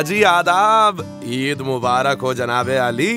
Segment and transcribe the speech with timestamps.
[0.00, 3.16] हाजी आदाब। ईद मुबारक हो जनाबे अली।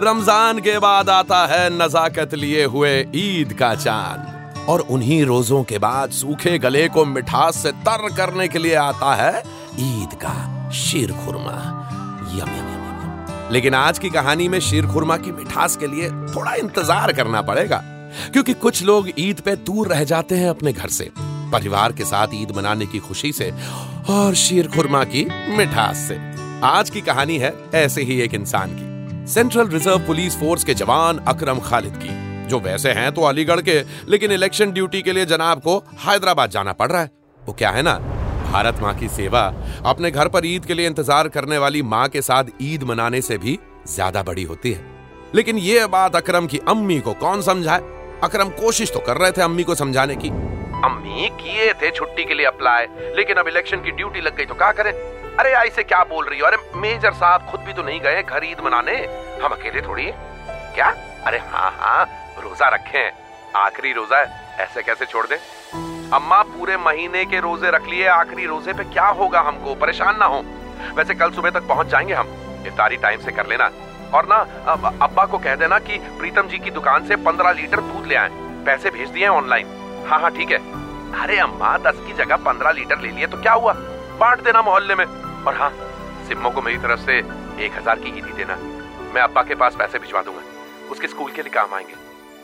[0.00, 5.78] रमज़ान के बाद आता है नजाकत लिए हुए ईद का चाँद। और उन्हीं रोजों के
[5.78, 9.32] बाद सूखे गले को मिठास से तर करने के लिए आता है
[9.78, 11.56] ईद का शीर खुरमा।
[12.32, 16.10] यम यम यम यम। लेकिन आज की कहानी में शीर खुरमा की मिठास के लिए
[16.34, 17.82] थोड़ा इंतज़ार करना पड़ेगा।
[18.32, 21.10] क्योंकि कुछ लोग ईद पे दूर रह जाते हैं अपने घर से।
[21.52, 23.52] परिवार के साथ ईद मनाने की खुशी से
[24.10, 25.24] और शीर खुरमा की
[25.56, 26.18] मिठास से।
[26.64, 31.18] आज की कहानी है ऐसे ही एक इंसान की। सेंट्रल रिज़र्व पुलिस फोर्स के जवान
[31.28, 35.60] अकरम खालिद की। जो वैसे हैं तो अलीगढ़ के, लेकिन इलेक्शन ड्यूटी के लिए जनाब
[35.60, 37.10] को हैदराबाद जाना पड़ रहा है।
[37.42, 37.92] वो क्या है ना?
[38.46, 39.40] भारत माँ की सेवा,
[39.86, 43.38] अपने घर पर ईद के लिए इंतज़ार करने वाली माँ के साथ ईद मनाने से
[43.38, 44.84] भी ज़्यादा बड़ी होती है।
[45.34, 47.80] लेकिन ये बात अकरम की अम्मी को कौन समझाए?
[48.24, 50.30] अकरम कोशिश तो कर रहे थे अम्मी को समझाने की।
[50.84, 52.86] अम्मी किए थे छुट्टी के लिए अप्लाई
[53.16, 54.92] लेकिन अब इलेक्शन की ड्यूटी लग गई तो क्या करें?
[55.36, 56.46] अरे ऐसे क्या बोल रही हो?
[56.46, 58.96] अरे मेजर साहब खुद भी तो नहीं गए घर ईद मनाने।
[59.42, 60.14] हम अकेले थोड़ी हैं।
[60.74, 60.94] क्या?
[61.26, 62.04] अरे हाँ हाँ
[62.42, 63.12] रोजा रखे। हैं
[63.56, 65.34] आखिरी रोजा है। ऐसे कैसे छोड़ दे?
[66.16, 69.74] अम्मा, पूरे महीने के रोज़े रख लिए, आखिरी रोज़े पे क्या होगा हमको?
[69.74, 70.44] परेशान ना हो।
[70.94, 72.28] वैसे कल सुबह तक पहुँच जाएँगे हम।
[72.66, 73.70] इफ्तारी टाइम से कर लेना।
[74.14, 74.36] और ना,
[74.72, 78.14] अब, अब्बा को कह देना कि प्रीतम जी की दुकान से पंद्रह लीटर दूध ले
[78.14, 78.28] आए।
[78.64, 80.58] पैसे भेज दिए ऑनलाइन हाँ हाँ ठीक है।
[81.22, 83.72] अरे अम्मा दस की जगह पंद्रह लीटर ले लिए तो क्या हुआ?
[84.20, 85.70] बांट देना मोहल्ले में। और हाँ
[86.28, 87.18] सिम्मो को मेरी तरफ़ से
[87.64, 88.56] एक हज़ार की ईदी देना।
[89.14, 90.42] मैं अब्बा के पास पैसे भिजवा दूँगा।
[90.90, 91.94] उसके स्कूल के लिए काम आएँगे।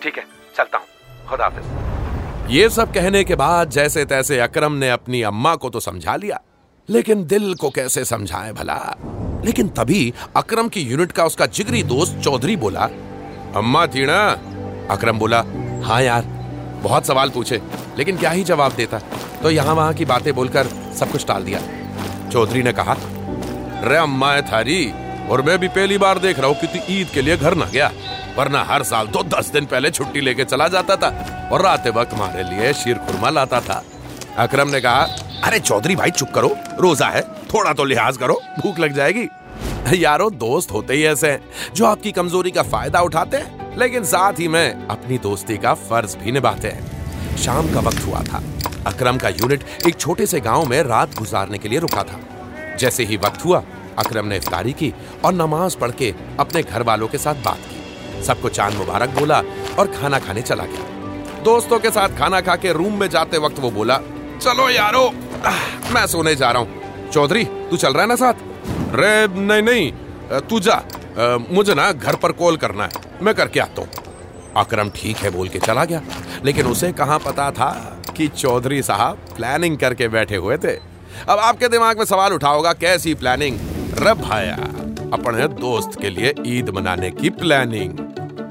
[0.03, 0.25] ठीक है,
[0.57, 0.87] चलता हूँ।
[1.29, 5.81] खुदा हाफिज। ये सब कहने के बाद जैसे तैसे अकरम ने अपनी अम्मा को तो
[5.81, 6.41] समझा लिया।
[6.89, 8.79] लेकिन दिल को कैसे समझाए भला?
[9.45, 12.89] लेकिन तभी अकरम की यूनिट का उसका जिगरी दोस्त चौधरी बोला,
[13.57, 14.19] अम्मा थी ना
[14.91, 15.45] अकरम बोला
[15.85, 16.25] हाँ यार
[16.87, 17.61] बहुत सवाल पूछे,
[17.99, 18.99] लेकिन क्या ही जवाब देता?
[19.43, 20.67] तो यहाँ वहाँ की बातें बोलकर
[20.99, 21.61] सब कुछ टाल दिया।
[22.31, 22.97] चौधरी ने कहा,
[23.83, 24.93] रे अम्मा है थारी,
[25.31, 27.65] और मैं भी पहली बार देख रहा हूँ कि तू ईद के लिए घर ना
[27.67, 27.91] गया,
[28.37, 31.09] वरना हर साल तो दस दिन पहले छुट्टी लेके चला जाता था
[31.53, 33.83] और रात वक्त हमारे लिए शीर खुरमा लाता था।
[34.39, 35.03] अकरम ने कहा,
[35.45, 39.29] अरे चौधरी भाई, चुप करो, रोजा है, थोड़ा तो लिहाज करो, भूख लग जाएगी।
[39.95, 41.39] यारो, दोस्त होते ही ऐसे
[41.75, 46.17] जो आपकी कमज़ोरी का फ़ायदा उठाते हैं लेकिन साथ ही में अपनी दोस्ती का फ़र्ज़
[46.17, 48.43] भी निभाते हैं। शाम का वक्त हुआ था।
[48.87, 52.21] अकरम का यूनिट एक छोटे से गाँव में रात गुजारने के लिए रुका था।
[52.77, 53.63] जैसे ही वक्त हुआ,
[53.99, 54.93] अकरम ने इफ्तारी की
[55.25, 59.43] और नमाज़ पढ़ के अपने घर वालों के साथ बात की। सबको चाँद मुबारक बोला
[59.79, 63.59] और खाना खाने चला गया। दोस्तों के साथ खाना खा के रूम में जाते वक्त
[63.59, 63.97] वो बोला,
[64.43, 65.09] चलो यारो,
[65.95, 68.35] मैं सोने जा रहा हूँ। चौधरी, तू चल रहा है ना साथ?
[68.95, 69.93] रे, नहीं नहीं,
[70.41, 70.83] तू जा।
[71.51, 73.89] मुझे ना घर पर कॉल करना है। मैं करके आता हूँ।
[74.57, 76.03] अकरम ठीक है बोल के चला गया।
[76.45, 77.71] लेकिन उसे कहाँ पता था
[78.17, 80.73] कि चौधरी साहब प्लानिंग करके बैठे हुए थे।
[81.29, 83.59] अब आपके दिमाग में सवाल उठा होगा, कैसी प्लानिंग
[83.99, 84.55] रे भाया,
[85.13, 87.99] अपने दोस्त के लिए ईद मनाने की प्लानिंग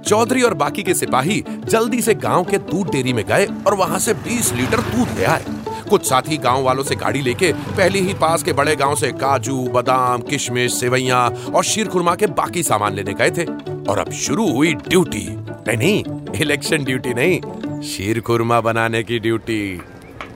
[0.01, 3.99] चौधरी और बाकी के सिपाही जल्दी से गाँव के दूध डेयरी में गए और वहाँ
[3.99, 5.45] से 20 लीटर दूध ले आए।
[5.89, 9.57] कुछ साथी गाँव वालों से गाड़ी लेके पहले ही पास के बड़े गाँव से काजू,
[9.63, 11.19] बादाम, किशमिश, सेवैया
[11.55, 13.45] और शीर खुरमा के बाकी सामान लेने गए थे।
[13.85, 15.27] और अब शुरू हुई ड्यूटी।
[15.67, 16.03] नहीं नहीं,
[16.41, 19.81] इलेक्शन ड्यूटी नहीं, शीर खुरमा बनाने की ड्यूटी।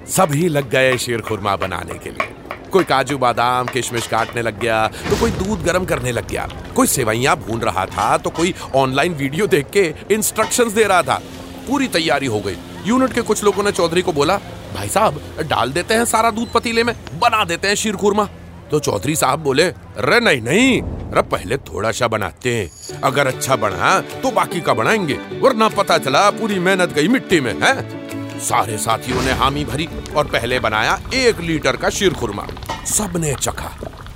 [0.08, 2.28] सभी लग गए शीर खुरमा बनाने के लिए।
[2.72, 6.88] कोई काजू, बादाम, किशमिश काटने लग गया तो कोई दूध गर्म करने लग गया। कोई
[6.88, 11.22] सेवैया भून रहा था तो कोई ऑनलाइन वीडियो देख के इंस्ट्रक्शंस दे रहा था।
[11.68, 14.38] पूरी तैयारी हो गई। यूनिट के कुछ लोगों ने चौधरी को बोला,
[14.76, 18.30] भाई साहब, डाल देते हैं सारा दूध पतीले में, बना देते हैं शीर खुरमा।
[18.72, 19.68] तो चौधरी साहब बोले
[19.98, 22.72] रे नहीं नहीं रे पहले थोड़ा सा बनाते हैं।
[23.02, 27.56] अगर अच्छा बना तो बाकी का बनाएँगे, वरना पता चला पूरी मेहनत गई मिट्टी में,
[27.62, 28.00] है?
[28.40, 32.48] सारे साथियों ने हामी भरी और पहले बनाया एक लीटर का शीर खुरमा।
[32.86, 33.72] सबने चखा।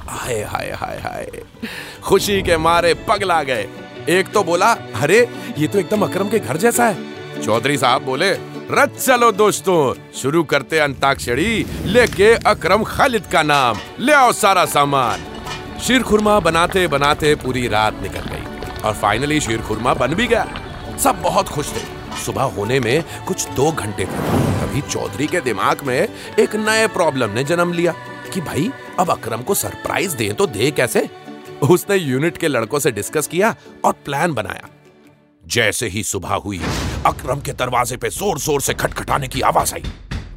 [0.08, 1.32] हाय हाय हाय हाय।
[2.04, 3.68] खुशी के मारे पगला गए।
[4.10, 7.14] एक तो बोला, अरे, ये तो एकदम अकरम के घर जैसा है।
[7.46, 14.14] चौधरी साहब बोले रच चलो दोस्तों। शुरू करते अंताक्षरी। लेके अकरम खालिद का नाम। ले
[14.14, 15.20] आओ सारा सामान।
[15.80, 20.62] शीर खुरमा बनाते बनाते पूरी रात निकल गई। और फाइनली शीर खुरमा बन भी गया।
[21.04, 25.84] सब बहुत खुश थे। सुबह होने में कुछ दो घंटे थे। तभी चौधरी के दिमाग
[25.84, 26.08] में
[26.40, 27.94] एक नए प्रॉब्लम ने जन्म लिया।
[28.34, 31.10] कि भाई, अब अकरम को सरप्राइज़ दे तो दे कैसे?
[31.64, 33.56] उसने यूनिट के लड़कों से डिस्कस किया
[33.86, 34.70] और प्लान बनाया।
[35.48, 36.62] जैसे ही सुबह हुई
[37.06, 39.84] अकरम के दरवाजे पे ज़ोर ज़ोर से खटखटाने की आवाज़ आई।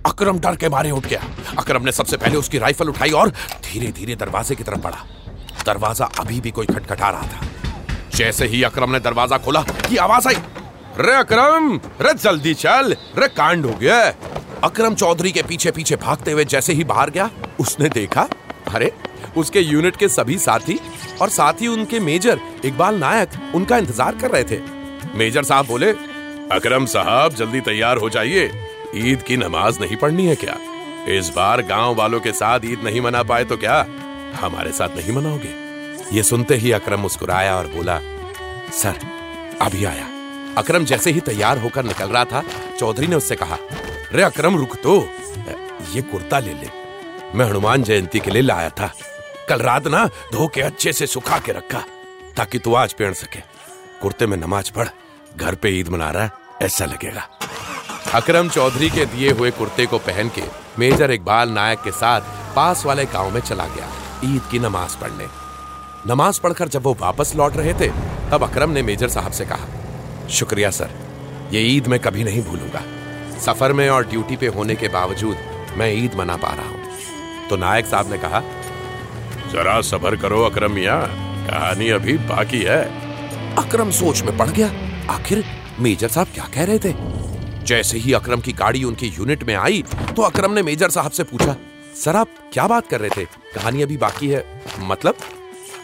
[0.06, 1.20] अकरम डर के मारे उठ गया।
[1.58, 3.28] अकरम ने सबसे पहले उसकी राइफल उठाई और
[3.64, 5.04] धीरे धीरे दरवाजे की तरफ़ बढ़ा।
[5.66, 7.46] दरवाज़ा अभी भी कोई खटखटा रहा था।
[8.14, 10.34] जैसे ही अकरम ने दरवाज़ा खोला की आवाज़ आई।
[11.00, 14.00] रे अकरम रे जल्दी चल। रे कांड हो गया
[14.64, 17.30] अकरम चौधरी के पीछे पीछे भागते हुए जैसे ही बाहर गया
[17.60, 18.28] उसने देखा
[18.74, 18.92] अरे
[19.36, 20.78] उसके यूनिट के सभी साथी
[21.22, 24.60] और साथ ही उनके मेजर इकबाल नायक उनका इंतज़ार कर रहे थे।
[25.18, 25.92] मेजर साहब बोले
[26.52, 28.50] अकरम साहब, जल्दी तैयार हो जाइए।
[28.94, 30.56] ईद की नमाज़ नहीं पढ़नी है क्या?
[31.08, 33.86] इस बार गाँव वालों के साथ ईद नहीं मना पाए तो क्या?
[34.34, 35.54] हमारे साथ नहीं मनाओगे?
[36.16, 38.00] ये सुनते ही अकरम मुस्कुराया और बोला,
[38.72, 38.94] सर,
[39.62, 40.08] अभी आया।
[40.58, 42.44] अकरम जैसे ही तैयार होकर निकल रहा था,
[42.78, 43.58] चौधरी ने उससे कहा
[44.12, 45.08] रे अकरम, रुक तो।
[45.92, 46.68] ये कुर्ता ले ले।
[47.34, 48.92] मैं हनुमान जयंती के लिए लाया था।
[49.48, 51.84] कल रात ना, धो के अच्छे से सुखा के रखा,
[52.36, 53.40] ताकि तू आज पहन सके।
[54.02, 54.88] कुर्ते में नमाज़ पढ़।
[55.36, 56.30] घर पे ईद मना रहा है
[56.62, 57.28] ऐसा लगेगा।
[58.14, 60.42] अकरम चौधरी के दिए हुए कुर्ते को पहन के
[60.78, 62.20] मेजर इकबाल नायक के साथ
[62.56, 63.88] पास वाले गाँव में चला गया
[64.24, 65.26] ईद की नमाज़ पढ़ने।
[66.06, 67.88] नमाज़ पढ़कर जब वो वापस लौट रहे थे
[68.30, 70.90] तब अकरम ने मेजर साहब से कहा शुक्रिया सर
[71.52, 72.82] ये ईद मैं कभी नहीं भूलूँगा।
[73.40, 75.36] सफ़र में और ड्यूटी पे होने के बावजूद
[75.78, 78.40] मैं ईद मना पा रहा हूँ। तो नायक साहब ने कहा
[79.52, 80.96] जरा सबर करो अकरम मिया
[81.46, 82.82] कहानी अभी बाकी है।
[83.56, 84.68] अकरम सोच में पड़ गया।
[85.10, 85.44] आखिर
[85.80, 86.94] मेजर साहब क्या कह रहे थे?
[87.64, 89.82] जैसे ही अकरम की गाड़ी उनकी यूनिट में आई
[90.16, 91.56] तो अकरम ने मेजर साहब से पूछा,
[91.96, 93.24] सर, आप क्या बात कर रहे थे?
[93.54, 94.44] कहानी अभी बाकी है।
[94.80, 95.16] मतलब?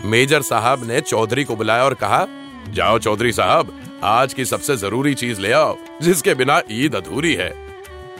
[0.04, 2.26] मेजर साहब ने चौधरी को बुलाया और कहा,
[2.68, 3.72] जाओ चौधरी साहब,
[4.04, 7.50] आज की सबसे ज़रूरी चीज़ ले आओ, जिसके बिना ईद अधूरी है।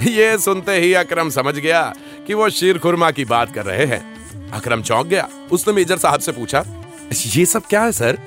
[0.02, 1.82] ये सुनते ही अकरम समझ गया
[2.26, 6.20] कि वो शीर खुरमा की बात कर रहे हैं। अकरम चौंक गया, उसने मेजर साहब
[6.20, 6.64] से पूछा,
[7.26, 8.18] ये सब क्या है, सर?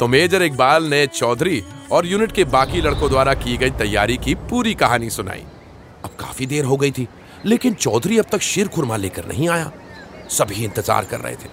[0.00, 1.62] तो मेजर इकबाल ने चौधरी
[1.92, 5.42] और यूनिट के बाकी लड़कों द्वारा की गई तैयारी की पूरी कहानी सुनाई।
[6.04, 7.08] अब काफ़ी देर हो गई थी,
[7.44, 9.70] लेकिन चौधरी अब तक शीर खुरमा लेकर नहीं आया।
[10.28, 11.48] सभी इंतज़ार कर रहे थे।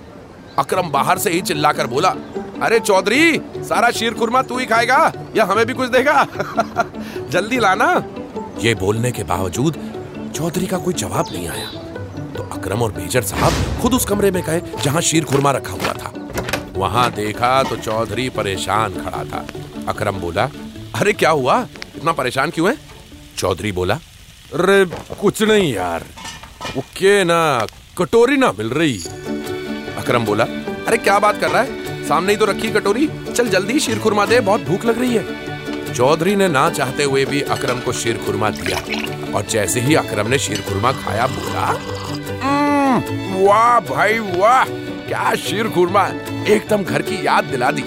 [0.58, 2.10] अकरम बाहर से ही चिल्लाकर बोला,
[2.62, 6.26] अरे चौधरी, सारा शीर खुरमा तू ही खाएगा या हमें भी कुछ देगा?
[7.30, 7.94] जल्दी लाना।
[8.60, 9.78] ये बोलने के बावजूद
[10.36, 11.68] चौधरी का कोई जवाब नहीं आया।
[12.38, 15.94] तो अकरम और मेजर साहब खुद उस कमरे में गए जहाँ शीर खुरमा रखा हुआ
[15.94, 16.14] था।
[16.82, 19.48] वहाँ देखा तो चौधरी परेशान खड़ा था।
[19.88, 20.50] अकरम बोला,
[20.96, 21.68] अरे, क्या हुआ?
[21.96, 22.78] इतना परेशान क्यों है?
[23.38, 24.86] चौधरी बोला, अरे,
[25.16, 26.06] कुछ नहीं यार।
[26.76, 27.68] वो के ना,
[27.98, 28.98] कटोरी ना मिल रही।
[29.98, 30.44] अकरम बोला,
[30.88, 32.08] अरे, क्या बात कर रहा है?
[32.08, 35.52] सामने ही तो रखी कटोरी। चल जल्दी, शीर खुरमा दे, बहुत भूख लग रही है।
[35.94, 38.78] चौधरी ने ना चाहते हुए भी अकरम को शीर खुरमा दिया
[39.38, 41.72] और जैसे ही अकरम ने शीर खुरमा खाया, बोला
[43.42, 44.66] वाह भाई, वाह,
[45.08, 46.10] क्या शीर खुरमा
[46.48, 47.84] एकदम घर की याद दिला दी।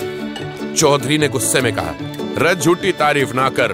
[0.75, 1.95] चौधरी ने गुस्से में कहा
[2.39, 3.73] रे झूठी तारीफ़ ना कर।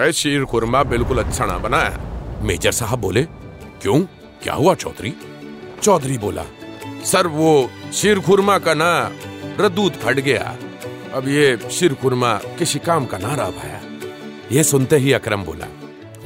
[0.00, 3.22] रे शीर खुरमा बिल्कुल अच्छा ना बना है। मेजर साहब बोले,
[3.82, 4.00] क्यों?
[4.42, 5.14] क्या हुआ चौधरी?
[5.82, 6.44] चौधरी बोला,
[7.04, 9.10] सर, वो शीर खुरमा का ना
[9.60, 10.56] रदूत फट गया।
[11.14, 13.80] अब ये शीर खुरमा किसी काम का ना रहा भाया
[14.52, 15.66] ये सुनते ही अकरम बोला,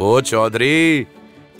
[0.00, 1.06] ओ चौधरी,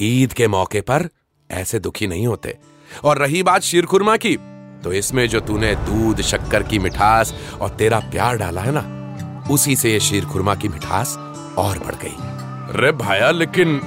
[0.00, 1.08] ईद के मौके पर
[1.50, 2.56] ऐसे दुखी नहीं होते।
[3.04, 4.36] और रही बात शीर खुरमा की
[4.84, 9.76] तो इसमें जो तूने दूध शक्कर की मिठास और तेरा प्यार डाला है ना उसी
[9.76, 11.16] से ये शीर खुरमा की मिठास
[11.58, 13.78] और बढ़ गई। रे भाया लेकिन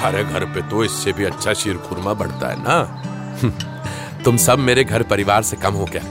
[0.00, 4.22] थारे घर पे तो इससे भी अच्छा शीर खुरमा बढ़ता है ना?
[4.24, 6.02] तुम सब मेरे घर परिवार से कम हो क्या?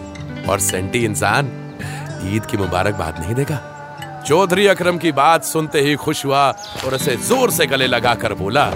[0.51, 1.46] और सेंटी इंसान
[2.34, 3.60] ईद की मुबारकबाद नहीं देगा?
[4.27, 6.50] चौधरी अकरम की बात सुनते ही खुश हुआ
[6.86, 8.67] और उसे ज़ोर से गले लगाकर बोला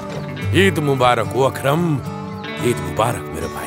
[0.55, 1.93] ईद मुबारक हो अकरम
[2.69, 3.60] ईद मुबारक मेरे भाई।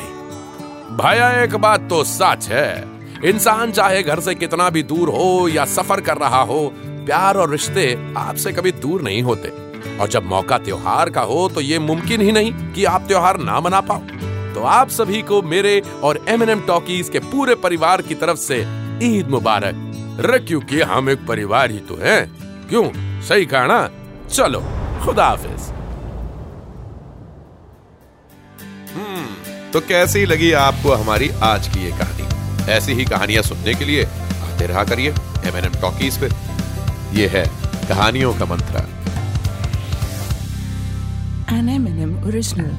[0.91, 2.83] भाया एक बात तो सच है।
[3.25, 7.49] इंसान चाहे घर से कितना भी दूर हो या सफ़र कर रहा हो, प्यार और
[7.51, 9.49] रिश्ते आपसे कभी दूर नहीं होते।
[9.99, 13.59] और जब मौका त्योहार का हो तो ये मुमकिन ही नहीं कि आप त्योहार ना
[13.59, 13.99] मना पाओ।
[14.55, 18.37] तो आप सभी को मेरे और एम एन एम टॉकीज के पूरे परिवार की तरफ़
[18.37, 18.59] से
[19.03, 19.81] ईद मुबारक।
[20.21, 22.25] रे क्योंकि हम एक परिवार ही तो हैं।
[22.69, 22.89] क्यों?
[23.21, 23.89] सही कहा ना
[24.29, 24.63] चलो,
[25.05, 25.74] खुदा हाफिज।
[29.75, 34.03] तो कैसी लगी आपको हमारी आज की ये कहानी ऐसी ही कहानियाँ सुनने के लिए
[34.03, 35.09] आते रहा करिए
[35.49, 36.29] एम एन एम टॉकीज पे
[37.17, 37.43] ये है
[37.89, 38.85] कहानियों का मंत्र
[41.57, 42.71] An M&M original.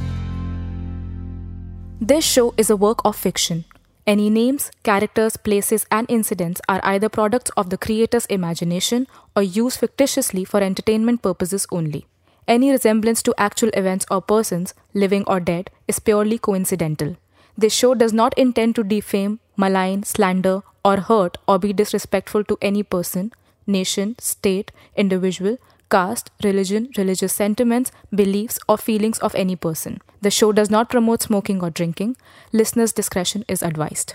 [2.14, 3.64] This show is a work of fiction.
[4.06, 9.86] Any names, characters, places, and incidents are either products of the creator's imagination or used
[9.86, 12.06] fictitiously for entertainment purposes only.
[12.48, 17.16] Any resemblance to actual events or persons, living or dead, is purely coincidental.
[17.58, 22.58] This show does not intend to defame, malign, slander, or hurt or be disrespectful to
[22.62, 23.32] any person,
[23.66, 25.58] nation, state, individual,
[25.90, 30.00] caste, religion, religious sentiments, beliefs, or feelings of any person.
[30.20, 32.16] The show does not promote smoking or drinking.
[32.52, 34.14] Listeners' discretion is advised.